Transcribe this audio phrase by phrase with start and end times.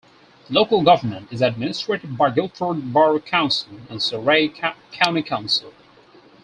[0.49, 5.71] Local government is administered by Guildford Borough Council and Surrey County Council.